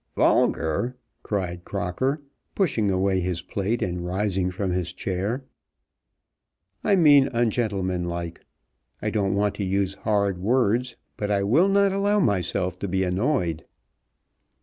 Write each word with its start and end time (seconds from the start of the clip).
"Vulgar!" 0.15 0.97
cried 1.21 1.63
Crocker, 1.63 2.23
pushing 2.55 2.89
away 2.89 3.19
his 3.19 3.43
plate, 3.43 3.83
and 3.83 4.03
rising 4.03 4.49
from 4.49 4.71
his 4.71 4.93
chair. 4.93 5.43
"I 6.83 6.95
mean 6.95 7.27
ungentlemanlike. 7.31 8.43
I 8.99 9.11
don't 9.11 9.35
want 9.35 9.53
to 9.57 9.63
use 9.63 9.93
hard 9.93 10.39
words, 10.39 10.95
but 11.17 11.29
I 11.29 11.43
will 11.43 11.69
not 11.69 11.91
allow 11.93 12.19
myself 12.19 12.79
to 12.79 12.87
be 12.87 13.03
annoyed." 13.03 13.63